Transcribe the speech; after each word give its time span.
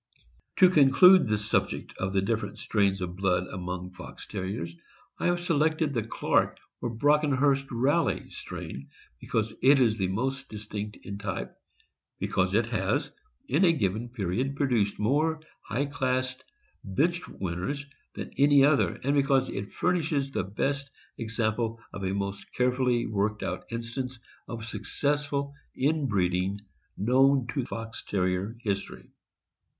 To 0.55 0.67
conclude 0.71 1.27
the 1.27 1.37
subject 1.37 1.93
of 1.99 2.11
the 2.11 2.23
different 2.23 2.57
strains 2.57 3.01
of 3.01 3.15
blood 3.15 3.45
among 3.51 3.91
Fox 3.91 4.25
Terriers, 4.25 4.75
I 5.19 5.27
have 5.27 5.39
selected 5.41 5.93
the 5.93 6.01
Clark, 6.01 6.57
or 6.81 6.89
Brocken 6.89 7.33
hurst 7.37 7.67
Rally 7.69 8.31
strain, 8.31 8.89
because 9.19 9.53
it 9.61 9.79
is 9.79 9.99
the 9.99 10.07
most 10.07 10.49
distinct 10.49 10.97
in 11.05 11.19
type, 11.19 11.53
because 12.17 12.55
it 12.55 12.65
has, 12.65 13.11
in 13.47 13.63
a 13.63 13.73
given 13.73 14.09
period, 14.09 14.55
produced 14.55 14.97
more 14.97 15.39
high 15.61 15.85
class 15.85 16.35
bench 16.83 17.29
winners 17.29 17.85
than 18.15 18.31
any 18.39 18.65
other, 18.65 18.99
and 19.03 19.13
because 19.13 19.49
it 19.49 19.71
furnishes 19.71 20.31
the 20.31 20.43
best 20.43 20.89
example 21.19 21.79
of 21.93 22.03
a 22.03 22.11
most 22.11 22.51
carefully 22.53 23.05
worked 23.05 23.43
out 23.43 23.71
instance 23.71 24.17
of 24.47 24.65
successful 24.65 25.53
inbreeding 25.75 26.59
known 26.97 27.45
to 27.49 27.67
Fox 27.67 28.03
Terrier 28.03 28.57
history. 28.61 29.11